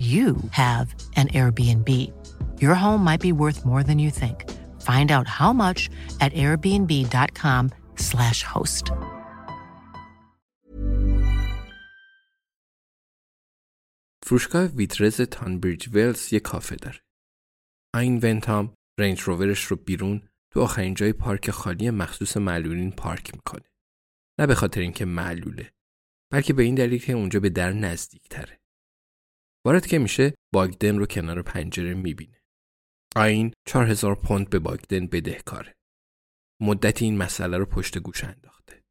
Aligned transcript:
you 0.00 0.36
have 0.50 0.94
an 1.16 1.28
Airbnb. 1.28 1.88
Your 2.62 2.74
home 2.74 3.04
might 3.04 3.20
be 3.20 3.32
worth 3.32 3.66
more 3.66 3.82
than 3.82 3.98
you 3.98 4.10
think. 4.10 4.50
Find 4.80 5.10
out 5.10 5.26
how 5.26 5.52
much 5.52 5.90
at 6.20 6.32
airbnb.com/slash 6.32 8.42
host. 8.42 8.92
فروشگاه 14.22 14.64
ویترز 14.64 15.20
تانبریج 15.20 15.88
ویلز 15.88 16.32
یه 16.32 16.40
کافه 16.40 16.76
داره. 16.76 17.00
این 17.94 18.20
ونتام 18.22 18.74
رنج 18.98 19.20
روورش 19.20 19.64
رو 19.64 19.76
بیرون 19.76 20.28
تو 20.52 20.60
آخرین 20.60 20.94
جای 20.94 21.12
پارک 21.12 21.50
خالی 21.50 21.90
مخصوص 21.90 22.36
معلولین 22.36 22.92
پارک 22.92 23.34
می‌کنه. 23.34 23.64
نه 24.38 24.46
به 24.46 24.54
خاطر 24.54 24.80
اینکه 24.80 25.04
معلوله 25.04 25.70
بلکه 26.32 26.52
به 26.52 26.62
این 26.62 26.74
دلیل 26.74 27.00
که 27.00 27.12
اونجا 27.12 27.40
به 27.40 27.50
در 27.50 27.72
نزدیک 27.72 28.28
تره. 28.28 28.59
وارد 29.64 29.86
که 29.86 29.98
میشه 29.98 30.34
باگدن 30.54 30.98
رو 30.98 31.06
کنار 31.06 31.42
پنجره 31.42 31.94
می‌بینه. 31.94 32.42
آین 33.16 33.52
4000 33.66 34.14
پوند 34.14 34.50
به 34.50 34.58
باگدن 34.58 35.06
بدهکاره. 35.06 35.74
مدتی 36.60 37.04
این 37.04 37.16
مسئله 37.16 37.58
رو 37.58 37.66
پشت 37.66 37.98
گوش 37.98 38.24
انداخته. 38.24 38.84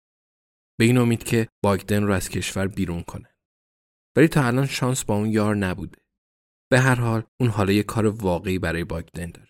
به 0.80 0.86
این 0.86 0.98
امید 0.98 1.24
که 1.24 1.48
باگدن 1.64 2.04
رو 2.04 2.14
از 2.14 2.30
کشور 2.30 2.68
بیرون 2.68 3.04
کنه. 3.04 3.36
ولی 4.16 4.28
تا 4.28 4.44
الان 4.44 4.66
شانس 4.66 5.06
با 5.06 5.16
اون 5.16 5.30
یار 5.30 5.56
نبوده. 5.56 6.02
به 6.72 6.80
هر 6.80 6.96
حال 6.96 7.24
اون 7.40 7.50
حالا 7.50 7.72
یه 7.72 7.84
کار 7.84 8.06
واقعی 8.06 8.60
برای 8.60 8.84
باگدن 8.84 9.32
داره. 9.32 9.50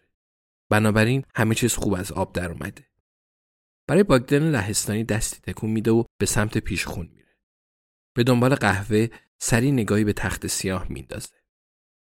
بنابراین 0.71 1.25
همه 1.35 1.55
چیز 1.55 1.73
خوب 1.73 1.93
از 1.93 2.11
آب 2.11 2.33
در 2.33 2.51
اومده. 2.51 2.89
برای 3.87 4.03
باگدن 4.03 4.51
لهستانی 4.51 5.03
دستی 5.03 5.39
تکون 5.39 5.69
میده 5.69 5.91
و 5.91 6.03
به 6.19 6.25
سمت 6.25 6.57
پیشخون 6.57 7.07
میره. 7.07 7.37
به 8.15 8.23
دنبال 8.23 8.55
قهوه 8.55 9.07
سری 9.41 9.71
نگاهی 9.71 10.03
به 10.03 10.13
تخت 10.13 10.47
سیاه 10.47 10.87
میندازه. 10.89 11.35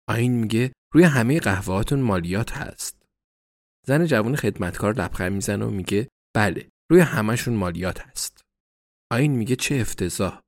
آین 0.08 0.32
میگه 0.32 0.72
روی 0.94 1.04
همه 1.04 1.40
قهوهاتون 1.40 2.00
مالیات 2.00 2.52
هست. 2.52 3.02
زن 3.86 4.06
جوان 4.06 4.36
خدمتکار 4.36 4.94
لبخند 4.94 5.32
می‌زنه 5.32 5.64
و 5.64 5.70
میگه 5.70 6.08
بله 6.36 6.68
روی 6.90 7.00
همشون 7.00 7.54
مالیات 7.54 8.00
هست. 8.00 8.40
آین 9.12 9.32
میگه 9.32 9.56
چه 9.56 9.74
افتضاح. 9.74 10.40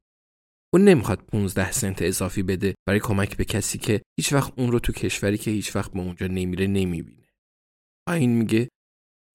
اون 0.74 0.84
نمی‌خواد 0.84 1.22
15 1.26 1.72
سنت 1.72 2.02
اضافی 2.02 2.42
بده 2.42 2.74
برای 2.86 3.00
کمک 3.00 3.36
به 3.36 3.44
کسی 3.44 3.78
که 3.78 4.02
هیچ 4.18 4.32
وقت 4.32 4.58
اون 4.58 4.72
رو 4.72 4.78
تو 4.78 4.92
کشوری 4.92 5.38
که 5.38 5.50
هیچ 5.50 5.76
وقت 5.76 5.92
به 5.92 6.00
اونجا 6.00 6.26
نمیره 6.26 6.66
نمی‌بینه. 6.66 7.28
آین 8.08 8.30
میگه 8.30 8.68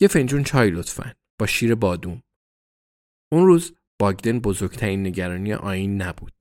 یه 0.01 0.07
فنجون 0.07 0.43
چای 0.43 0.69
لطفا 0.69 1.13
با 1.39 1.45
شیر 1.45 1.75
بادوم. 1.75 2.21
اون 3.31 3.45
روز 3.45 3.75
باگدن 4.01 4.39
بزرگترین 4.39 5.07
نگرانی 5.07 5.53
آین 5.53 6.01
نبود. 6.01 6.38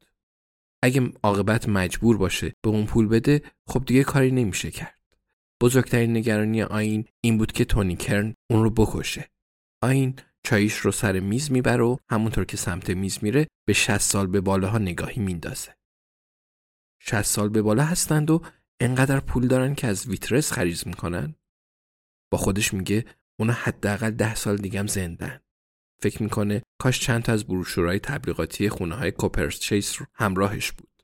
اگه 0.82 1.12
عاقبت 1.22 1.68
مجبور 1.68 2.18
باشه 2.18 2.54
به 2.62 2.70
اون 2.70 2.86
پول 2.86 3.08
بده 3.08 3.42
خب 3.66 3.84
دیگه 3.84 4.04
کاری 4.04 4.30
نمیشه 4.30 4.70
کرد. 4.70 4.98
بزرگترین 5.62 6.16
نگرانی 6.16 6.62
آین 6.62 7.08
این 7.20 7.38
بود 7.38 7.52
که 7.52 7.64
تونی 7.64 7.96
کرن 7.96 8.34
اون 8.50 8.62
رو 8.62 8.70
بکشه. 8.70 9.30
آین 9.82 10.18
چاییش 10.42 10.76
رو 10.76 10.92
سر 10.92 11.20
میز 11.20 11.50
می‌بره 11.52 11.84
و 11.84 11.96
همونطور 12.10 12.44
که 12.44 12.56
سمت 12.56 12.90
میز 12.90 13.18
میره 13.22 13.46
به 13.66 13.72
60 13.72 13.98
سال 13.98 14.26
به 14.26 14.40
بالاها 14.40 14.78
نگاهی 14.78 15.22
میندازه. 15.22 15.76
60 17.00 17.22
سال 17.22 17.48
به 17.48 17.62
بالا 17.62 17.84
هستند 17.84 18.30
و 18.30 18.42
انقدر 18.80 19.20
پول 19.20 19.48
دارن 19.48 19.74
که 19.74 19.86
از 19.86 20.06
ویترس 20.06 20.52
خریز 20.52 20.86
می‌کنن. 20.86 21.34
با 22.32 22.38
خودش 22.38 22.74
میگه 22.74 23.04
اونا 23.40 23.52
حداقل 23.52 24.10
ده 24.10 24.34
سال 24.34 24.56
دیگه 24.56 24.80
هم 24.80 24.86
زندن. 24.86 25.40
فکر 26.00 26.22
می‌کنه 26.22 26.62
کاش 26.78 27.00
چند 27.00 27.22
تا 27.22 27.32
از 27.32 27.46
بروشورهای 27.46 27.98
تبلیغاتی 27.98 28.68
خونه 28.68 28.94
های 28.94 29.10
کوپرس 29.10 29.58
چیس 29.58 29.96
همراهش 30.14 30.72
بود. 30.72 31.02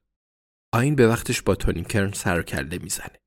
آین 0.72 0.94
به 0.94 1.08
وقتش 1.08 1.42
با 1.42 1.54
تونی 1.54 1.84
کرن 1.84 2.12
سر 2.12 2.42
کله 2.42 2.78
می‌زنه. 2.78 3.20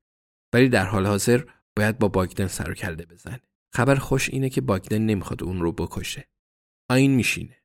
ولی 0.52 0.68
در 0.68 0.84
حال 0.84 1.06
حاضر 1.06 1.44
باید 1.76 1.98
با 1.98 2.08
باگدن 2.08 2.46
سر 2.46 2.74
کله 2.74 3.06
بزنه. 3.06 3.40
خبر 3.72 3.94
خوش 3.94 4.30
اینه 4.30 4.50
که 4.50 4.60
باگدن 4.60 4.98
نمی‌خواد 4.98 5.42
اون 5.42 5.60
رو 5.60 5.72
بکشه. 5.72 6.28
آین 6.90 7.14
میشینه. 7.14 7.62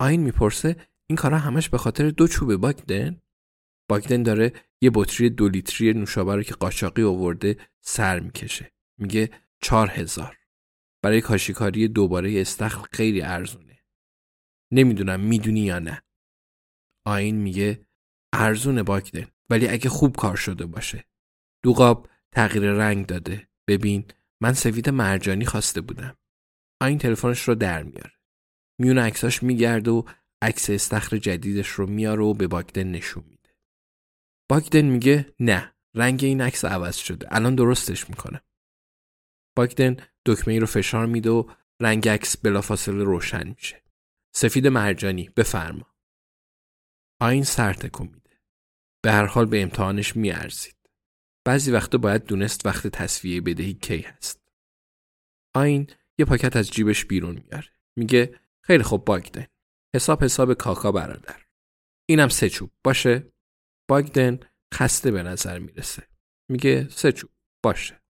آین 0.00 0.20
می‌پرسه 0.20 0.76
این 1.06 1.16
کارا 1.16 1.38
همش 1.38 1.68
به 1.68 1.78
خاطر 1.78 2.10
دو 2.10 2.28
چوب 2.28 2.56
باگدن؟ 2.56 3.20
باگدن 3.88 4.22
داره 4.22 4.52
یه 4.80 4.90
بطری 4.94 5.30
دو 5.30 5.48
لیتری 5.48 5.92
نوشابه 5.92 6.36
رو 6.36 6.42
که 6.42 6.54
قاچاقی 6.54 7.02
آورده 7.02 7.56
سر 7.80 8.20
می‌کشه. 8.20 8.72
میگه 8.98 9.30
چهار 9.62 9.88
هزار. 9.88 10.38
برای 11.02 11.20
کاشیکاری 11.20 11.88
دوباره 11.88 12.40
استخر 12.40 12.86
خیلی 12.92 13.22
ارزونه. 13.22 13.71
نمی‌دونم 14.72 15.20
می‌دونی 15.20 15.60
یا 15.60 15.78
نه. 15.78 16.02
آین 17.06 17.36
میگه 17.36 17.86
ارزونه 18.32 18.82
باگدن 18.82 19.26
ولی 19.50 19.68
اگه 19.68 19.90
خوب 19.90 20.16
کار 20.16 20.36
شده 20.36 20.66
باشه. 20.66 21.04
دوغاب 21.64 22.08
تغییر 22.32 22.72
رنگ 22.72 23.06
داده. 23.06 23.48
ببین 23.68 24.04
من 24.40 24.52
سفید 24.52 24.88
مرجانی 24.88 25.44
خواسته 25.44 25.80
بودم. 25.80 26.16
آین 26.80 26.98
تلفنش 26.98 27.48
رو 27.48 27.54
در 27.54 27.82
میاره. 27.82 28.12
میون 28.80 28.98
عکساش 28.98 29.42
میگرده 29.42 29.90
و 29.90 30.02
عکس 30.42 30.70
استخر 30.70 31.18
جدیدش 31.18 31.68
رو 31.68 31.86
میاره 31.86 32.22
و 32.22 32.34
به 32.34 32.46
باگدن 32.46 32.90
نشون 32.90 33.24
میده. 33.24 33.50
باگدن 34.50 34.82
میگه 34.82 35.34
نه 35.40 35.74
رنگ 35.94 36.24
این 36.24 36.40
عکس 36.40 36.64
عوض 36.64 36.96
شده. 36.96 37.26
الان 37.30 37.54
درستش 37.54 38.10
می‌کنم. 38.10 38.40
باگدن 39.56 39.96
دکمه 40.26 40.54
ای 40.54 40.60
رو 40.60 40.66
فشار 40.66 41.06
میده 41.06 41.30
و 41.30 41.50
رنگ 41.80 42.08
عکس 42.08 42.36
بلافاصله 42.36 43.04
روشن 43.04 43.48
میشه. 43.48 43.81
سفید 44.34 44.66
مرجانی 44.66 45.28
بفرما. 45.28 45.94
آین 47.20 47.44
سر 47.44 47.72
تکون 47.72 48.06
میده. 48.06 48.40
به 49.04 49.12
هر 49.12 49.26
حال 49.26 49.46
به 49.46 49.62
امتحانش 49.62 50.16
میارزید. 50.16 50.76
بعضی 51.46 51.72
وقتا 51.72 51.98
باید 51.98 52.24
دونست 52.24 52.66
وقت 52.66 52.86
تصویه 52.86 53.40
بدهی 53.40 53.74
کی 53.74 54.00
هست. 54.00 54.42
آین 55.54 55.90
یه 56.18 56.24
پاکت 56.24 56.56
از 56.56 56.70
جیبش 56.70 57.04
بیرون 57.04 57.34
میاره. 57.34 57.68
میگه 57.98 58.40
خیلی 58.64 58.82
خوب 58.82 59.04
باگدن. 59.04 59.46
حساب 59.94 60.24
حساب 60.24 60.54
کاکا 60.54 60.92
برادر. 60.92 61.46
اینم 62.08 62.28
سه 62.28 62.48
چوب 62.48 62.70
باشه؟ 62.84 63.32
باگدن 63.90 64.40
خسته 64.74 65.10
به 65.10 65.22
نظر 65.22 65.58
می‌رسه. 65.58 66.08
میگه 66.50 66.88
سه 66.88 67.12
چوب 67.12 67.30
باشه. 67.64 68.02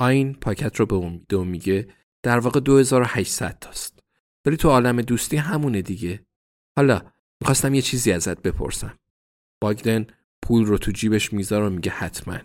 آین 0.00 0.34
پاکت 0.34 0.76
رو 0.76 0.86
به 0.86 0.94
اون 0.94 1.12
میده 1.12 1.36
و 1.36 1.44
میگه 1.44 1.94
در 2.22 2.38
واقع 2.38 2.60
2800 2.60 3.58
تاست. 3.58 3.93
ولی 4.46 4.56
تو 4.56 4.68
عالم 4.68 5.02
دوستی 5.02 5.36
همونه 5.36 5.82
دیگه. 5.82 6.26
حالا 6.76 7.12
می‌خواستم 7.40 7.74
یه 7.74 7.82
چیزی 7.82 8.12
ازت 8.12 8.42
بپرسم. 8.42 8.98
باگدن 9.62 10.06
پول 10.42 10.64
رو 10.64 10.78
تو 10.78 10.90
جیبش 10.90 11.32
می‌ذاره 11.32 11.66
و 11.66 11.70
میگه 11.70 11.90
حتما. 11.90 12.38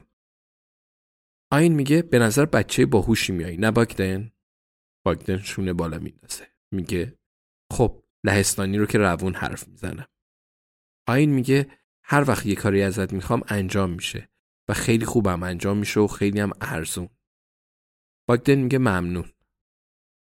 آین 1.51 1.73
میگه 1.73 2.01
به 2.01 2.19
نظر 2.19 2.45
بچه 2.45 2.85
باهوشی 2.85 3.31
میایی 3.33 3.57
نه 3.57 3.71
باگدن؟ 3.71 4.31
باگدن 5.05 5.37
شونه 5.37 5.73
بالا 5.73 5.99
میندازه. 5.99 6.47
میگه 6.73 7.19
خب 7.73 8.03
لهستانی 8.25 8.77
رو 8.77 8.85
که 8.85 8.97
روون 8.97 9.33
حرف 9.33 9.67
می‌زنم. 9.67 10.07
آین 11.07 11.29
میگه 11.29 11.79
هر 12.03 12.29
وقت 12.29 12.45
یه 12.45 12.55
کاری 12.55 12.81
ازت 12.81 13.13
می‌خوام 13.13 13.41
انجام 13.47 13.89
میشه 13.89 14.29
و 14.69 14.73
خیلی 14.73 15.05
خوبم 15.05 15.43
انجام 15.43 15.77
میشه 15.77 15.99
و 15.99 16.07
خیلی 16.07 16.39
هم 16.39 16.51
ارزون. 16.61 17.09
باگدن 18.29 18.55
میگه 18.55 18.77
ممنون. 18.77 19.31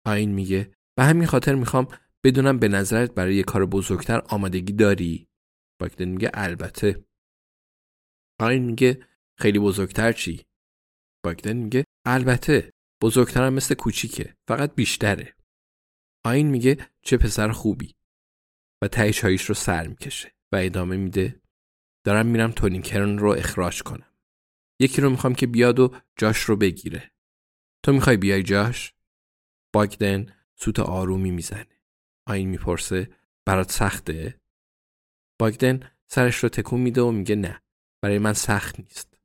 آین 0.05 0.31
میگه 0.31 0.75
به 0.97 1.03
همین 1.03 1.27
خاطر 1.27 1.55
می‌خوام 1.55 1.87
بدونم 2.23 2.59
به 2.59 2.67
نظرت 2.67 3.13
برای 3.13 3.35
یه 3.35 3.43
کار 3.43 3.65
بزرگتر 3.65 4.21
آمادگی 4.29 4.73
داری؟ 4.73 5.27
باگدن 5.79 6.05
میگه 6.05 6.31
البته. 6.33 7.05
آین 8.39 8.63
میگه 8.63 9.07
خیلی 9.37 9.59
بزرگتر 9.59 10.11
چی؟ 10.11 10.45
باگدن 11.25 11.57
میگه 11.57 11.85
البته 12.05 12.73
بزرگترم 13.01 13.53
مثل 13.53 13.75
کوچیکه 13.75 14.35
فقط 14.47 14.75
بیشتره. 14.75 15.35
آین 16.25 16.47
میگه 16.47 16.89
چه 17.01 17.17
پسر 17.17 17.51
خوبی. 17.51 17.95
و 18.81 18.87
تهی 18.87 19.13
چاییش 19.13 19.45
رو 19.45 19.55
سر 19.55 19.87
می‌کشه 19.87 20.33
و 20.51 20.55
ادامه 20.55 20.97
میده 20.97 21.41
دارم 22.05 22.25
میرم 22.25 22.51
تونی 22.51 22.81
کرن 22.81 23.17
رو 23.17 23.29
اخراج 23.29 23.83
کنم. 23.83 24.13
یکی 24.79 25.01
رو 25.01 25.09
می‌خوام 25.09 25.35
که 25.35 25.47
بیاد 25.47 25.79
و 25.79 25.95
جاش 26.17 26.37
رو 26.37 26.55
بگیره. 26.55 27.11
تو 27.85 27.93
می‌خوای 27.93 28.17
بیای 28.17 28.43
جاش؟ 28.43 28.93
باگدن 29.73 30.42
سوت 30.55 30.79
آرومی 30.79 31.31
می‌زنه. 31.31 31.67
آین 32.27 32.49
می‌پرسه 32.49 33.09
برات 33.45 33.71
سخته؟ 33.71 34.41
باگدن 35.39 35.91
سرش 36.07 36.35
رو 36.35 36.49
تکون 36.49 36.81
میده 36.81 37.01
و 37.01 37.11
میگه 37.11 37.35
نه 37.35 37.61
برای 38.01 38.19
من 38.19 38.33
سخت 38.33 38.79
نیست. 38.79 39.17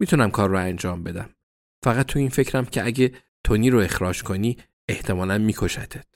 می‌تونم 0.00 0.30
کار 0.30 0.50
رو 0.50 0.58
انجام 0.58 1.02
بدم. 1.02 1.34
فقط 1.84 2.06
تو 2.06 2.18
این 2.18 2.28
فکرم 2.28 2.64
که 2.64 2.84
اگه 2.84 3.12
تونی 3.44 3.70
رو 3.70 3.78
اخراج 3.78 4.22
کنی 4.22 4.56
احتمالا 4.88 5.38
میکشتت. 5.38 6.06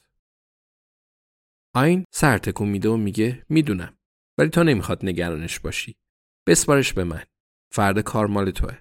آین 1.74 2.04
سر 2.10 2.38
تکون 2.38 2.68
میده 2.68 2.88
و 2.88 2.96
میگه 2.96 3.46
می‌دونم 3.48 3.98
ولی 4.38 4.50
تو 4.50 4.64
نمی‌خواد 4.64 5.04
نگرانش 5.04 5.60
باشی. 5.60 5.96
بسپارش 6.46 6.92
به 6.92 7.04
من. 7.04 7.24
فرد 7.72 8.00
کار 8.00 8.26
مال 8.26 8.50
توه. 8.50 8.78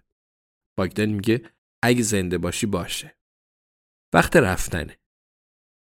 باگدن 0.78 1.06
میگه 1.06 1.50
اگه 1.84 2.02
زنده 2.02 2.38
باشی 2.38 2.66
باشه. 2.66 3.18
وقت 4.14 4.36
رفتنه. 4.36 4.98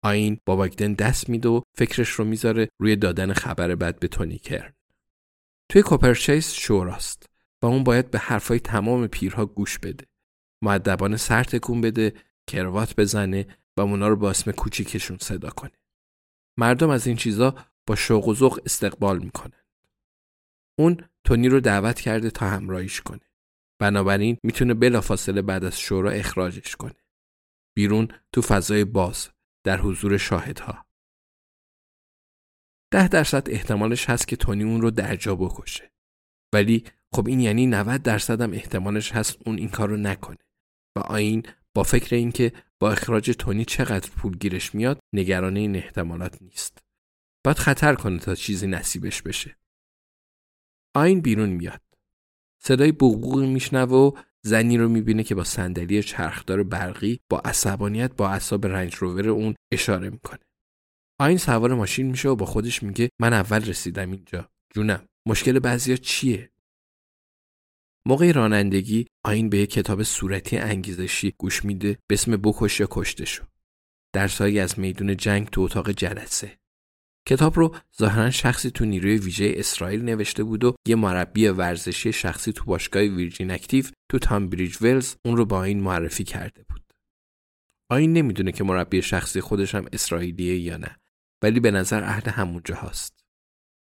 آین 0.05 0.39
با 0.47 0.57
باگدن 0.57 0.93
دست 0.93 1.29
میده 1.29 1.49
و 1.49 1.61
فکرش 1.75 2.11
رو 2.11 2.25
می‌ذاره 2.25 2.69
روی 2.79 2.97
دادن 2.97 3.33
خبر 3.33 3.75
بد 3.75 3.99
به 3.99 4.09
تونی 4.09 4.39
کرن. 4.39 4.73
توی 5.69 5.83
کوپرچیس 5.83 6.53
شوراست 6.53 7.29
و 7.63 7.67
اون 7.67 7.85
باید 7.85 8.11
به 8.11 8.19
حرفای 8.19 8.61
تمام 8.61 9.07
پیرها 9.07 9.47
گوش 9.47 9.79
بده. 9.79 10.07
معدبانه 10.63 11.17
سر 11.17 11.45
تکون 11.45 11.81
بده 11.81 12.13
کروات 12.47 12.97
بزنه 12.97 13.47
و 13.77 13.81
اونا 13.81 14.09
رو 14.09 14.17
با 14.17 14.31
اسم 14.31 14.53
کوچیکشون 14.53 15.19
صدا 15.21 15.51
کنه. 15.51 15.73
مردم 16.57 16.91
از 16.91 17.07
این 17.07 17.17
چیزا 17.17 17.55
با 17.87 17.95
شوق 17.95 18.29
و 18.29 18.35
ذوق 18.35 18.61
استقبال 18.65 19.19
می‌کنن. 19.19 19.63
اون 20.79 21.05
تونی 21.25 21.49
رو 21.49 21.61
دعوت 21.61 22.01
کرده 22.01 22.31
تا 22.31 22.49
همراهیش 22.49 23.01
کنه. 23.01 23.21
بنابراین 23.79 24.37
می‌تونه 24.43 24.75
بلافاصله 24.75 25.43
بعد 25.43 25.65
از 25.65 25.81
شورا 25.81 26.11
اخراجش 26.11 26.77
کنه. 26.77 26.97
بیرون 27.75 28.09
تو 28.33 28.43
فضای 28.43 28.85
باز. 28.85 29.34
در 29.65 29.81
حضور 29.81 30.17
شاهدها. 30.17 30.87
ده 32.93 33.09
درصد 33.09 33.51
احتمالش 33.51 34.11
هست 34.11 34.29
که 34.29 34.37
تونی 34.37 34.65
اون 34.65 34.81
رو 34.81 34.91
درجا 34.91 35.37
بکشه. 35.37 35.93
ولی 36.55 36.85
خب 37.15 37.29
این 37.29 37.41
یعنی 37.41 37.67
90 37.67 38.03
درصد 38.03 38.41
هم 38.41 38.53
احتمالش 38.53 39.13
هست 39.13 39.39
اون 39.47 39.59
این 39.59 39.69
کار 39.69 39.89
رو 39.89 39.97
نکنه. 39.97 40.39
و 40.97 41.01
آین 41.01 41.47
با 41.75 41.83
فکر 41.83 42.17
اینکه 42.17 42.53
با 42.81 42.93
اخراج 42.93 43.31
تونی 43.39 43.65
چقدر 43.65 44.11
پول 44.11 44.39
گیرش 44.39 44.75
میاد 44.75 45.01
نگران 45.13 45.57
این 45.57 45.77
احتمالات 45.77 46.43
نیست. 46.43 46.79
باید 47.45 47.59
خطر 47.59 47.95
کنه 47.95 48.19
تا 48.19 48.35
چیزی 48.35 48.67
نصیبش 48.67 49.23
بشه. 49.23 49.57
آین 50.97 51.21
بیرون 51.21 51.49
میاد. 51.49 51.81
صدای 52.63 52.93
بوغوغی 52.93 53.47
میشنوه 53.47 53.93
و 53.93 54.19
زنی 54.45 54.79
رو 54.79 54.89
می‌بینه 54.89 55.23
که 55.23 55.35
با 55.35 55.45
صندلی 55.45 56.03
چرخدار 56.03 56.63
برقی 56.63 57.21
با 57.31 57.39
عصبانیت 57.39 58.17
با 58.17 58.29
اعصاب 58.29 58.67
رنج 58.67 58.95
روور 58.95 59.29
اون 59.29 59.55
اشاره 59.73 60.11
می‌کنه. 60.11 60.41
آین 61.21 61.39
سوار 61.39 61.75
ماشین 61.75 62.07
میشه 62.07 62.29
و 62.29 62.37
با 62.37 62.47
خودش 62.47 62.83
میگه 62.83 63.11
من 63.21 63.33
اول 63.33 63.65
رسیدم 63.65 64.11
اینجا. 64.11 64.51
جونم. 64.75 65.07
مشکل 65.29 65.59
بعضیا 65.59 65.97
چیه؟ 65.97 66.51
موقع 68.07 68.33
رانندگی 68.33 69.07
آین 69.25 69.51
به 69.51 69.59
یک 69.59 69.71
کتاب 69.71 70.03
صورتی 70.03 70.57
انگیزشی 70.59 71.35
گوش 71.39 71.65
میده 71.65 71.99
به 72.07 72.15
اسم 72.15 72.37
بکش 72.37 72.81
یا 72.81 72.89
کشته 72.91 73.25
شو 73.25 73.45
درسهایی 74.15 74.61
از 74.61 74.79
میدون 74.79 75.17
جنگ 75.17 75.49
تو 75.49 75.61
اتاق 75.61 75.91
جلسه. 75.91 76.59
کتاب 77.29 77.59
رو 77.59 77.77
ظاهرا 77.99 78.31
شخصی 78.31 78.71
تو 78.71 78.85
نیروی 78.85 79.19
ویژه 79.19 79.53
اسرائیل 79.57 80.05
نوشته 80.05 80.45
بود 80.45 80.65
و 80.65 80.75
یه 80.89 80.97
مربی 80.97 81.49
ورزشی 81.49 82.13
شخصی 82.13 82.53
تو 82.53 82.65
باشگاه 82.65 83.03
ویرجین 83.03 83.51
اکتیو 83.51 83.85
تو 84.11 84.19
تامبریج 84.19 84.77
ولز 84.81 85.15
اون 85.25 85.37
رو 85.37 85.45
با 85.45 85.59
آین 85.59 85.81
معرفی 85.81 86.25
کرده 86.25 86.63
بود. 86.63 86.83
آین 87.91 88.13
نمی‌دونه 88.13 88.53
که 88.53 88.65
مربی 88.65 89.03
شخصی 89.03 89.41
خودش 89.41 89.75
هم 89.75 89.87
اسرائیلیه 89.93 90.59
یا 90.59 90.77
نه 90.77 90.97
ولی 91.43 91.61
به 91.61 91.71
نظر 91.71 92.05
اهل 92.05 92.31
همونجا 92.31 92.75
هست. 92.75 93.25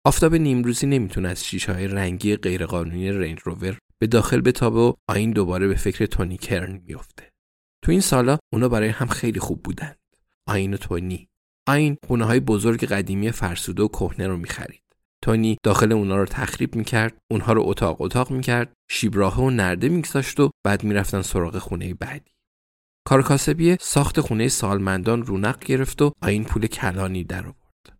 آفتاب 0.05 0.35
نیمروزی 0.35 0.87
نمی‌تونه 0.87 1.29
از 1.29 1.45
شیشه 1.45 1.73
های 1.73 1.87
رنگی 1.87 2.37
غیرقانونی 2.37 3.13
رنج 3.13 3.39
روور 3.45 3.79
به 3.99 4.07
داخل 4.07 4.41
بتابه 4.41 4.81
و 4.81 4.93
آین 5.09 5.31
دوباره 5.31 5.69
به 5.69 5.75
فکر 5.75 6.07
تونی 6.07 6.37
کرن 6.37 6.83
میفته. 6.87 7.31
تو 7.85 7.93
این 7.93 8.01
سالا 8.01 8.39
اونا 8.53 8.69
برای 8.69 8.89
هم 8.89 9.07
خیلی 9.07 9.41
خوب 9.41 9.63
بودند. 9.63 9.99
آین 10.47 10.75
و 10.75 10.77
تونی 10.77 11.30
آین 11.71 11.97
خونه 12.07 12.25
های 12.25 12.41
بزرگ 12.41 12.85
قدیمی 12.85 13.31
فرسوده 13.31 13.83
و 13.83 13.89
کهنه 13.89 14.27
رو 14.27 14.37
می‌خرید. 14.37 14.83
تونی 15.25 15.57
داخل 15.63 15.93
اونا 15.93 16.17
رو 16.17 16.27
تخریب 16.27 16.75
می‌کرد، 16.75 17.19
اونها 17.31 17.53
رو 17.53 17.63
اتاق 17.67 18.01
اتاق 18.01 18.31
می‌کرد، 18.31 18.73
شیبراه 18.91 19.41
و 19.41 19.51
نرده 19.51 19.89
میگذاشت 19.89 20.41
و 20.41 20.51
بعد 20.65 20.85
می‌رفتن 20.85 21.23
سراغ 21.23 21.59
خونه 21.59 21.95
بعدی. 21.95 22.31
کارکاسبی 23.07 23.77
ساخت 23.81 24.21
خونه 24.21 24.49
سالمندان 24.49 25.23
رونق 25.23 25.65
گرفت 25.65 26.03
و 26.03 26.13
آین 26.23 26.45
پول 26.45 26.67
کلانی 26.67 27.25
در 27.25 27.47
آورد. 27.47 27.99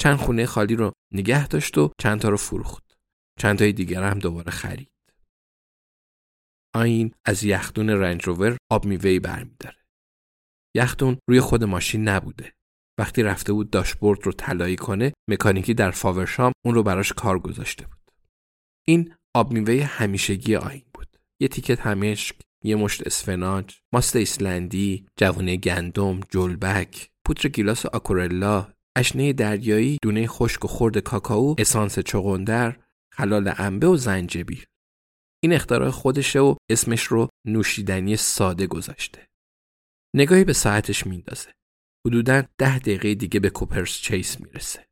چند 0.00 0.16
خونه 0.16 0.46
خالی 0.46 0.76
رو 0.76 0.92
نگه 1.12 1.48
داشت 1.48 1.78
و 1.78 1.92
چند 2.00 2.20
تا 2.20 2.28
رو 2.28 2.36
فروخت. 2.36 2.96
چند 3.38 3.58
تای 3.58 3.72
دیگر 3.72 4.02
هم 4.02 4.18
دوباره 4.18 4.50
خرید. 4.50 4.92
آین 6.74 7.14
از 7.24 7.44
یختون 7.44 7.90
رنج 7.90 8.28
آب 8.70 8.84
میوهی 8.84 9.18
برمیداره. 9.18 9.76
یختون 10.76 11.18
روی 11.28 11.40
خود 11.40 11.64
ماشین 11.64 12.08
نبوده. 12.08 12.52
وقتی 12.98 13.22
رفته 13.22 13.52
بود 13.52 13.70
داشبورد 13.70 14.22
رو 14.22 14.32
طلایی 14.32 14.76
کنه 14.76 15.12
مکانیکی 15.30 15.74
در 15.74 15.90
فاورشام 15.90 16.52
اون 16.64 16.74
رو 16.74 16.82
براش 16.82 17.12
کار 17.12 17.38
گذاشته 17.38 17.86
بود. 17.86 18.10
این 18.86 19.14
آب 19.34 19.52
میوه 19.52 19.84
همیشگی 19.84 20.56
آین 20.56 20.82
بود. 20.94 21.16
یه 21.40 21.48
تیکت 21.48 21.80
همشک 21.80 22.36
یه 22.64 22.76
مشت 22.76 23.06
اسفناج 23.06 23.78
ماست 23.92 24.16
ایسلندی 24.16 25.06
جوونه 25.18 25.56
گندم 25.56 26.20
جلبک 26.30 27.10
پودر 27.26 27.48
گیلاس 27.48 27.86
آکورلا 27.86 28.74
اشنه 28.96 29.32
دریایی 29.32 29.98
دونه 30.02 30.26
خشک 30.26 30.64
و 30.64 30.68
خرد 30.68 30.98
کاکائو 30.98 31.54
اسانس 31.58 31.98
چغندر 31.98 32.76
خلال 33.12 33.52
انبه 33.56 33.86
و 33.86 33.96
زنجبیل. 33.96 34.64
این 35.42 35.52
اختراع 35.52 35.90
خودشه 35.90 36.40
و 36.40 36.54
اسمش 36.70 37.02
رو 37.02 37.28
نوشیدنی 37.46 38.16
ساده 38.16 38.66
گذاشته. 38.66 39.28
نگاهی 40.14 40.44
به 40.44 40.52
ساعتش 40.52 41.06
میندازه 41.06 41.54
حدودا 42.06 42.42
ده 42.58 42.78
دقیقه 42.78 43.14
دیگه 43.14 43.40
به 43.40 43.50
کوپرس 43.50 43.90
چیس 43.90 44.40
می‌رسه. 44.40 44.86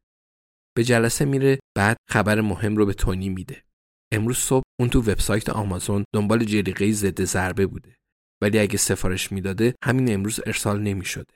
به 0.77 0.85
جلسه 0.85 1.25
میره 1.25 1.59
بعد 1.77 1.97
خبر 2.11 2.41
مهم 2.41 2.77
رو 2.77 2.87
به 2.87 2.95
تونی 2.95 3.29
میده. 3.29 3.65
امروز 4.13 4.39
صبح 4.39 4.65
اون 4.81 4.89
تو 4.89 5.01
وبسایت 5.01 5.51
آمازون 5.51 6.05
دنبال 6.15 6.45
جلیقه 6.45 6.93
ضد 6.93 7.25
ضربه 7.25 7.67
بوده. 7.67 7.97
ولی 8.43 8.59
اگه 8.59 8.77
سفارش 8.77 9.33
می‌داده 9.33 9.75
همین 9.85 10.15
امروز 10.15 10.41
ارسال 10.47 10.83
نمی‌شده. 10.83 11.35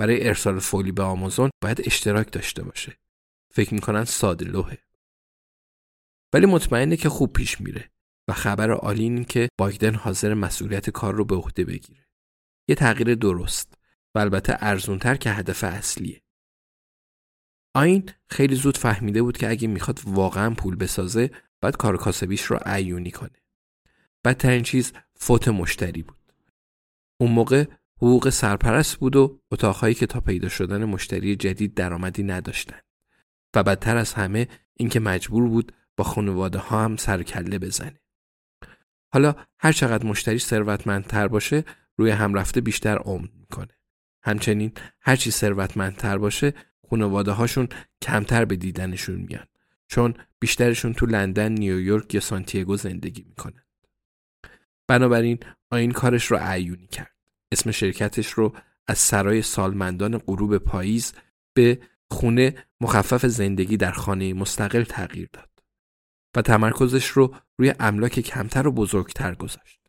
برای 0.00 0.28
ارسال 0.28 0.58
فولی 0.58 0.92
به 0.92 1.02
آمازون 1.02 1.50
باید 1.62 1.80
اشتراک 1.84 2.32
داشته 2.32 2.62
باشه. 2.62 2.98
فکر 3.54 3.74
می‌کنن 3.74 4.04
ساده 4.04 4.44
لوحه. 4.44 4.78
ولی 6.34 6.46
مطمئنه 6.46 6.96
که 6.96 7.08
خوب 7.08 7.32
پیش 7.32 7.60
میره 7.60 7.90
و 8.28 8.32
خبر 8.32 8.70
عالی 8.70 9.02
این 9.02 9.24
که 9.24 9.48
بایدن 9.58 9.94
حاضر 9.94 10.34
مسئولیت 10.34 10.90
کار 10.90 11.14
رو 11.14 11.24
به 11.24 11.34
عهده 11.34 11.64
بگیره. 11.64 12.06
یه 12.68 12.74
تغییر 12.74 13.14
درست 13.14 13.75
و 14.16 14.18
البته 14.18 14.56
ارزونتر 14.60 15.16
که 15.16 15.30
هدف 15.30 15.64
اصلیه. 15.64 16.22
آین 17.74 18.10
خیلی 18.28 18.54
زود 18.54 18.76
فهمیده 18.76 19.22
بود 19.22 19.36
که 19.38 19.50
اگه 19.50 19.68
می‌خواد 19.68 20.00
واقعا 20.04 20.54
پول 20.54 20.76
بسازه 20.76 21.30
باید 21.62 21.76
کار 21.76 21.96
کاسبیش 21.96 22.42
رو 22.42 22.58
عیونی 22.66 23.10
کنه. 23.10 23.42
بدترین 24.24 24.62
چیز 24.62 24.92
فوت 25.14 25.48
مشتری 25.48 26.02
بود. 26.02 26.32
اون 27.20 27.30
موقع 27.30 27.64
حقوق 27.96 28.28
سرپرست 28.28 28.96
بود 28.96 29.16
و 29.16 29.40
اتاقهایی 29.50 29.94
که 29.94 30.06
تا 30.06 30.20
پیدا 30.20 30.48
شدن 30.48 30.84
مشتری 30.84 31.36
جدید 31.36 31.74
درآمدی 31.74 32.22
نداشتن. 32.22 32.80
و 33.56 33.62
بدتر 33.62 33.96
از 33.96 34.12
همه 34.14 34.48
اینکه 34.74 35.00
مجبور 35.00 35.48
بود 35.48 35.72
با 35.96 36.04
خانواده 36.04 36.58
ها 36.58 36.84
هم 36.84 36.96
سرکله 36.96 37.58
بزنه. 37.58 38.00
حالا 39.12 39.34
هر 39.58 39.72
چقدر 39.72 40.06
مشتری 40.06 40.38
ثروتمندتر 40.38 41.28
باشه 41.28 41.64
روی 41.96 42.10
هم 42.10 42.34
رفته 42.34 42.60
بیشتر 42.60 42.96
عمر 42.96 43.28
می‌کنه. 43.34 43.76
همچنین 44.26 44.72
هرچی 45.00 45.30
ثروتمندتر 45.30 46.18
باشه 46.18 46.54
خانواده 46.90 47.32
هاشون 47.32 47.68
کمتر 48.02 48.44
به 48.44 48.56
دیدنشون 48.56 49.16
میان 49.16 49.46
چون 49.88 50.14
بیشترشون 50.38 50.94
تو 50.94 51.06
لندن، 51.06 51.52
نیویورک 51.52 52.14
یا 52.14 52.20
سانتیاگو 52.20 52.76
زندگی 52.76 53.24
می‌کنن. 53.28 53.62
بنابراین 54.88 55.38
آین 55.70 55.92
کارش 55.92 56.24
رو 56.24 56.36
عیونی 56.40 56.86
کرد. 56.86 57.14
اسم 57.52 57.70
شرکتش 57.70 58.30
رو 58.30 58.52
از 58.86 58.98
سرای 58.98 59.42
سالمندان 59.42 60.18
غروب 60.18 60.58
پاییز 60.58 61.12
به 61.54 61.80
خونه 62.10 62.54
مخفف 62.80 63.26
زندگی 63.26 63.76
در 63.76 63.92
خانه 63.92 64.34
مستقل 64.34 64.82
تغییر 64.82 65.28
داد 65.32 65.50
و 66.36 66.42
تمرکزش 66.42 67.06
رو 67.06 67.34
روی 67.58 67.74
املاک 67.80 68.20
کمتر 68.20 68.66
و 68.66 68.72
بزرگتر 68.72 69.34
گذاشت. 69.34 69.80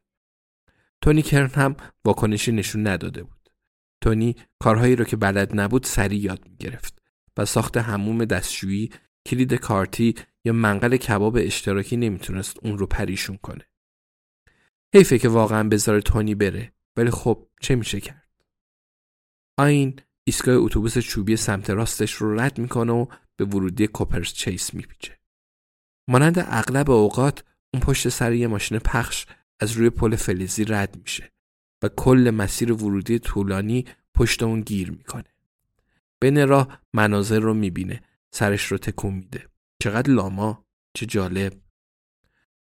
تونی 1.01 1.21
کرن 1.21 1.49
هم 1.49 1.75
واکنشی 2.05 2.51
نشون 2.51 2.87
نداده 2.87 3.23
بود. 3.23 3.36
تونی 4.01 4.35
کارهایی 4.59 4.95
رو 4.95 5.05
که 5.05 5.15
بلد 5.15 5.59
نبود 5.59 5.83
سریع 5.83 6.19
یاد 6.19 6.47
می 6.49 6.57
گرفت 6.57 7.01
و 7.37 7.45
ساخت 7.45 7.77
هموم 7.77 8.25
دستشویی، 8.25 8.91
کلید 9.25 9.53
کارتی 9.53 10.15
یا 10.45 10.53
منقل 10.53 10.97
کباب 10.97 11.37
اشتراکی 11.39 11.97
نمی‌تونست 11.97 12.57
اون 12.61 12.77
رو 12.77 12.87
پریشون 12.87 13.37
کنه. 13.37 13.65
حیفه 14.95 15.19
که 15.19 15.29
واقعا 15.29 15.69
بذاره 15.69 16.01
تونی 16.01 16.35
بره 16.35 16.73
ولی 16.97 17.11
خب 17.11 17.47
چه 17.61 17.75
میشه 17.75 17.99
کرد؟ 18.01 18.27
آین 19.59 19.99
ایستگاه 20.27 20.55
اتوبوس 20.55 20.97
چوبی 20.97 21.35
سمت 21.35 21.69
راستش 21.69 22.13
رو 22.13 22.39
رد 22.39 22.59
می‌کنه 22.59 22.93
و 22.93 23.05
به 23.37 23.45
ورودی 23.45 23.87
کوپرس 23.87 24.33
چیس 24.33 24.73
میپیچه. 24.73 25.19
مانند 26.09 26.39
اغلب 26.39 26.91
اوقات 26.91 27.43
اون 27.73 27.83
پشت 27.83 28.09
سر 28.09 28.33
یه 28.33 28.47
ماشین 28.47 28.79
پخش 28.79 29.25
از 29.59 29.71
روی 29.71 29.89
پل 29.89 30.15
فلزی 30.15 30.65
رد 30.65 30.97
میشه. 31.01 31.31
و 31.81 31.89
کل 31.89 32.31
مسیر 32.33 32.73
ورودی 32.73 33.19
طولانی 33.19 33.85
پشت 34.15 34.43
اون 34.43 34.61
گیر 34.61 34.91
می‌کنه 34.91 35.33
بین 36.19 36.47
راه 36.47 36.81
مناظر 36.93 37.39
رو 37.39 37.53
می‌بینه 37.53 38.01
سرش 38.31 38.65
رو 38.65 38.77
تکون 38.77 39.13
میده 39.13 39.45
چقدر 39.79 40.11
لاما 40.11 40.65
چه 40.93 41.05
جالب 41.05 41.53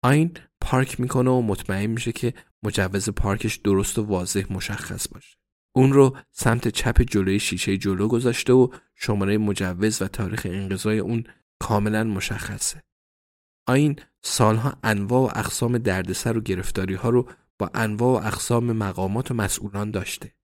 آین 0.02 0.36
پارک 0.60 1.00
می‌کنه 1.00 1.30
و 1.30 1.42
مطمئن 1.42 1.86
میشه 1.86 2.12
که 2.12 2.34
مجوز 2.62 3.08
پارکش 3.10 3.56
درست 3.56 3.98
و 3.98 4.02
واضح 4.02 4.44
مشخص 4.50 5.08
باشه. 5.08 5.36
اون 5.72 5.92
رو 5.92 6.16
سمت 6.32 6.68
چپ 6.68 7.02
جلوی 7.02 7.40
شیشه 7.40 7.78
جلو 7.78 8.08
گذاشته 8.08 8.52
و 8.52 8.68
شماره 8.94 9.38
مجوز 9.38 10.02
و 10.02 10.08
تاریخ 10.08 10.46
انقضای 10.50 10.98
اون 10.98 11.24
کاملا 11.58 12.04
مشخصه. 12.04 12.82
آین 13.66 13.96
سالها 14.22 14.78
انواع 14.82 15.20
و 15.20 15.38
اقسام 15.38 15.78
دردسر 15.78 16.38
و 16.38 16.40
گرفتاری 16.40 16.94
ها 16.94 17.08
رو 17.08 17.28
با 17.58 17.70
انواع 17.74 18.22
و 18.22 18.26
اقسام 18.26 18.72
مقامات 18.72 19.30
و 19.30 19.34
مسئولان 19.34 19.90
داشته. 19.90 20.34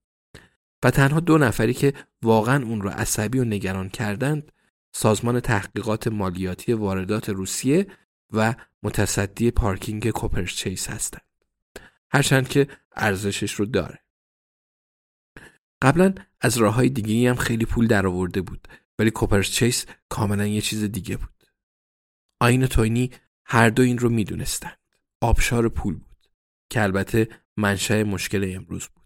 و 0.83 0.91
تنها 0.91 1.21
دو 1.21 1.39
نفری 1.39 1.75
که 1.75 1.95
واقعا 2.23 2.65
اون 2.65 2.83
رو 2.83 2.89
عصبی 2.89 3.39
و 3.39 3.45
نگران 3.45 3.89
کردند 3.89 4.53
سازمان 4.93 5.41
تحقیقات 5.41 6.09
مالیاتی 6.09 6.73
واردات 6.73 7.29
روسیه 7.29 7.87
و 8.33 8.55
متصدی 8.83 9.51
پارکینگ 9.51 10.11
کوپرچیس 10.11 10.91
هستند. 10.91 11.23
هرچند 12.11 12.49
که 12.49 12.69
ارزشش 12.97 13.53
رو 13.53 13.67
داره. 13.67 13.99
قبلا 15.83 16.15
از 16.41 16.57
راه 16.57 16.75
های 16.75 16.89
دیگه 16.89 17.31
هم 17.31 17.37
خیلی 17.37 17.65
پول 17.65 17.87
درآورده 17.87 18.41
بود 18.41 18.69
ولی 18.99 19.11
کوپرچیس 19.11 19.87
کاملا 20.09 20.47
یه 20.47 20.61
چیز 20.61 20.85
دیگه 20.85 21.17
بود. 21.17 21.45
آین 22.41 22.63
و 22.63 22.67
توینی 22.67 23.11
هر 23.45 23.69
دو 23.69 23.83
این 23.83 23.99
رو 23.99 24.09
می‌دونستند. 24.09 24.79
آبشار 25.21 25.69
پول 25.69 25.95
بود 25.95 26.14
که 26.75 26.83
البته 26.83 27.29
منشأ 27.57 28.03
مشکل 28.03 28.53
امروز 28.57 28.89
بود. 28.89 29.05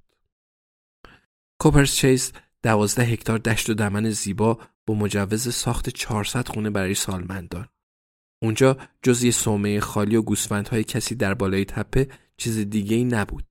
کوپرچیس 1.60 2.32
دوازده 2.62 3.02
هکتار 3.02 3.38
دشت 3.38 3.70
و 3.70 3.74
دمن 3.74 4.10
زیبا 4.10 4.58
با 4.86 4.94
مجوز 4.94 5.54
ساخت 5.54 5.88
400 5.88 6.48
خونه 6.48 6.70
برای 6.70 6.94
سالمندان 6.94 7.68
اونجا 8.42 8.76
جز 9.02 9.24
یه 9.24 9.30
صومعه 9.30 9.80
خالی 9.80 10.16
و 10.16 10.22
گوسفندهای 10.22 10.84
کسی 10.84 11.14
در 11.14 11.34
بالای 11.34 11.64
تپه 11.64 12.08
چیز 12.36 12.58
دیگه 12.58 12.96
ای 12.96 13.04
نبود. 13.04 13.44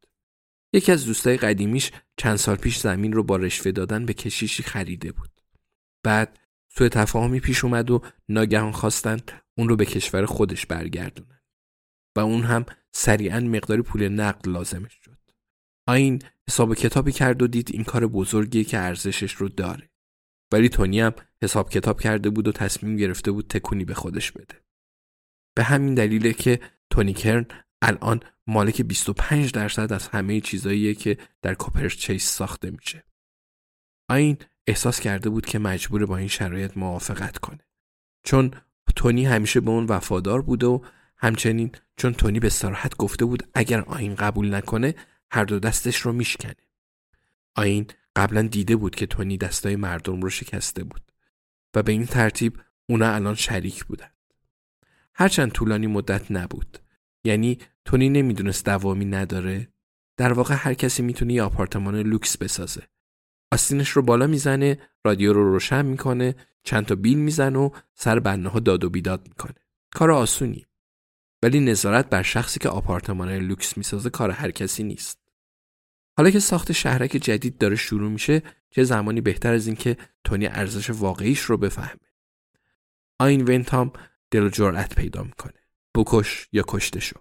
یکی 0.73 0.91
از 0.91 1.05
دوستای 1.05 1.37
قدیمیش 1.37 1.91
چند 2.17 2.35
سال 2.35 2.55
پیش 2.55 2.79
زمین 2.79 3.13
رو 3.13 3.23
با 3.23 3.35
رشوه 3.35 3.71
دادن 3.71 4.05
به 4.05 4.13
کشیشی 4.13 4.63
خریده 4.63 5.11
بود. 5.11 5.41
بعد 6.03 6.39
سوء 6.69 6.89
تفاهمی 6.89 7.39
پیش 7.39 7.63
اومد 7.63 7.91
و 7.91 8.01
ناگهان 8.29 8.71
خواستند 8.71 9.31
اون 9.57 9.69
رو 9.69 9.75
به 9.75 9.85
کشور 9.85 10.25
خودش 10.25 10.65
برگردونن. 10.65 11.41
و 12.15 12.19
اون 12.19 12.43
هم 12.43 12.65
سریعا 12.99 13.39
مقداری 13.39 13.81
پول 13.81 14.09
نقد 14.09 14.47
لازمش 14.47 14.93
شد. 15.05 15.17
آین 15.87 16.21
حساب 16.47 16.75
کتابی 16.75 17.11
کرد 17.11 17.41
و 17.41 17.47
دید 17.47 17.69
این 17.73 17.83
کار 17.83 18.07
بزرگیه 18.07 18.63
که 18.63 18.77
ارزشش 18.77 19.33
رو 19.33 19.49
داره. 19.49 19.89
ولی 20.51 20.69
تونی 20.69 20.99
هم 20.99 21.13
حساب 21.41 21.69
کتاب 21.69 22.01
کرده 22.01 22.29
بود 22.29 22.47
و 22.47 22.51
تصمیم 22.51 22.95
گرفته 22.95 23.31
بود 23.31 23.47
تکونی 23.47 23.85
به 23.85 23.93
خودش 23.93 24.31
بده. 24.31 24.55
به 25.55 25.63
همین 25.63 25.95
دلیله 25.95 26.33
که 26.33 26.59
تونی 26.89 27.13
کرن 27.13 27.45
الان 27.81 28.19
مالک 28.47 28.81
25 28.81 29.51
درصد 29.51 29.93
از 29.93 30.07
همه 30.07 30.41
چیزاییه 30.41 30.95
که 30.95 31.17
در 31.41 31.55
چیس 31.89 32.29
ساخته 32.29 32.71
میشه. 32.71 33.03
آین 34.09 34.37
احساس 34.67 34.99
کرده 34.99 35.29
بود 35.29 35.45
که 35.45 35.59
مجبور 35.59 36.05
با 36.05 36.17
این 36.17 36.27
شرایط 36.27 36.77
موافقت 36.77 37.37
کنه. 37.37 37.67
چون 38.25 38.51
تونی 38.95 39.25
همیشه 39.25 39.59
به 39.59 39.69
اون 39.69 39.85
وفادار 39.85 40.41
بوده 40.41 40.67
و 40.67 40.79
همچنین 41.17 41.71
چون 41.97 42.13
تونی 42.13 42.39
به 42.39 42.49
صراحت 42.49 42.97
گفته 42.97 43.25
بود 43.25 43.49
اگر 43.53 43.81
آین 43.81 44.15
قبول 44.15 44.55
نکنه 44.55 44.95
هر 45.31 45.43
دو 45.43 45.59
دستش 45.59 45.97
رو 45.97 46.13
میشکنه. 46.13 46.55
آین 47.55 47.87
قبلا 48.15 48.41
دیده 48.41 48.75
بود 48.75 48.95
که 48.95 49.05
تونی 49.05 49.37
دستای 49.37 49.75
مردم 49.75 50.21
رو 50.21 50.29
شکسته 50.29 50.83
بود 50.83 51.11
و 51.75 51.83
به 51.83 51.91
این 51.91 52.05
ترتیب 52.05 52.61
اونا 52.89 53.11
الان 53.11 53.35
شریک 53.35 53.85
بودن. 53.85 54.09
هرچند 55.13 55.51
طولانی 55.51 55.87
مدت 55.87 56.31
نبود. 56.31 56.79
یعنی 57.23 57.57
تونی 57.85 58.09
نمی‌دونست 58.09 58.65
دوامی 58.65 59.05
نداره. 59.05 59.67
در 60.17 60.33
واقع 60.33 60.55
هر 60.57 60.73
کسی 60.73 61.03
می‌تونه 61.03 61.33
یه 61.33 61.43
آپارتمان 61.43 61.95
لوکس 61.95 62.37
بسازه. 62.37 62.83
آستینش 63.51 63.89
رو 63.89 64.01
بالا 64.01 64.27
می‌زنه 64.27 64.79
رادیو 65.05 65.33
رو 65.33 65.51
روشن 65.53 65.85
می‌کنه 65.85 66.35
چند 66.63 66.85
تا 66.85 66.95
بیل 66.95 67.17
می‌زنه 67.17 67.59
و 67.59 67.69
سر 67.93 68.19
بنده 68.19 68.49
ها 68.49 68.59
داد 68.59 68.83
و 68.83 68.89
بیداد 68.89 69.27
می‌کنه. 69.27 69.55
کار 69.91 70.11
آسونی 70.11 70.66
ولی 71.43 71.59
نظارت 71.59 72.09
بر 72.09 72.23
شخصی 72.23 72.59
که 72.59 72.69
آپارتمان 72.69 73.31
لوکس 73.31 73.77
می‌سازه 73.77 74.09
کار 74.09 74.31
هر 74.31 74.51
کسی 74.51 74.83
نیست. 74.83 75.19
حالا 76.17 76.29
که 76.29 76.39
ساخت 76.39 76.71
شهرک 76.71 77.11
جدید 77.11 77.57
داره 77.57 77.75
شروع 77.75 78.11
میشه 78.11 78.43
چه 78.69 78.83
زمانی 78.83 79.21
بهتر 79.21 79.53
از 79.53 79.67
اینکه 79.67 79.97
تونی 80.23 80.47
ارزش 80.47 80.89
واقعیش 80.89 81.39
رو 81.39 81.57
بفهمه. 81.57 81.99
آین 83.19 83.41
ونتام 83.49 83.93
دل 84.31 84.43
و 84.43 84.49
جرأت 84.49 84.95
پیدا 84.95 85.23
می‌کنه. 85.23 85.53
بکش 85.95 86.47
یا 86.51 86.63
کشته 86.67 86.99
شو. 86.99 87.19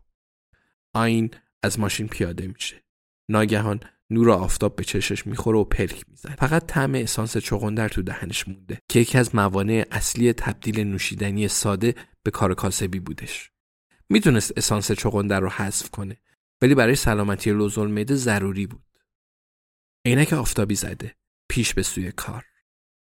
آین 0.95 1.31
از 1.63 1.81
ماشین 1.81 2.09
پیاده 2.09 2.47
میشه. 2.47 2.85
ناگهان 3.29 3.81
نور 4.11 4.31
آفتاب 4.31 4.77
به 4.77 4.85
چشش 4.85 5.27
می‌خوره 5.27 5.59
و 5.59 5.65
پلک 5.65 6.05
می‌زنه. 6.09 6.37
فقط 6.37 6.67
طعم 6.67 6.95
اسانس 6.95 7.37
چغندر 7.37 7.89
تو 7.89 8.03
دهنش 8.03 8.49
مونده. 8.49 8.79
که 8.89 9.01
یکی 9.01 9.19
از 9.19 9.35
موانع 9.35 9.87
اصلی 9.91 10.33
تبدیل 10.33 10.81
نوشیدنی 10.81 11.49
ساده 11.49 11.95
به 12.23 12.31
کار 12.31 12.55
کاسبی 12.55 13.01
بودش. 13.01 13.51
می‌تونست 14.09 14.59
اسانس 14.59 14.93
چغندر 14.93 15.41
رو 15.41 15.49
حذف 15.49 15.91
کنه 15.91 16.17
ولی 16.63 16.75
برای 16.75 16.95
سلامتی 16.95 17.51
لوزول 17.51 17.91
معده 17.91 18.15
ضروری 18.15 18.67
بود 18.67 19.01
عینک 20.07 20.33
آفتابی 20.33 20.75
زده 20.75 21.15
پیش 21.49 21.75
به 21.75 21.83
سوی 21.83 22.13
کار 22.13 22.45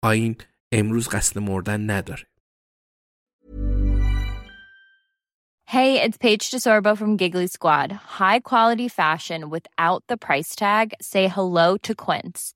آین 0.02 0.36
امروز 0.72 1.08
قصد 1.08 1.38
مردن 1.38 1.90
نداره 1.90 2.26
Hey, 5.68 6.00
it's 6.00 6.16
Paige 6.16 6.48
DeSorbo 6.52 6.96
from 6.96 7.16
Giggly 7.16 7.48
Squad. 7.48 7.90
High 7.90 8.38
quality 8.38 8.86
fashion 8.86 9.50
without 9.50 10.04
the 10.06 10.16
price 10.16 10.54
tag. 10.54 10.94
Say 11.02 11.26
hello 11.26 11.76
to 11.78 11.92
Quince. 11.92 12.55